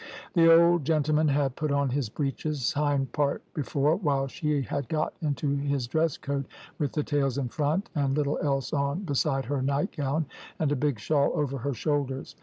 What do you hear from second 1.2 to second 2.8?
had put on his breeches